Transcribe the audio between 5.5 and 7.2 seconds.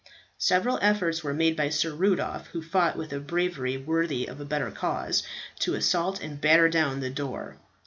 to assault and batter down the